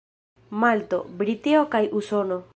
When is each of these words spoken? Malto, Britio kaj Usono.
Malto, 0.63 0.99
Britio 1.21 1.63
kaj 1.77 1.85
Usono. 2.03 2.45